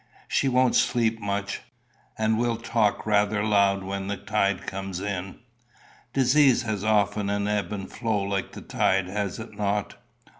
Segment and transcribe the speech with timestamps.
[0.27, 1.61] She won't sleep much,
[2.17, 5.35] and will talk rather loud when the tide comes in."
[6.11, 9.97] "Disease has often an ebb and flow like the tide, has it not?"